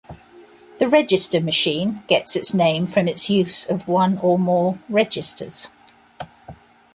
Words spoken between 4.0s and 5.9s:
or more "registers".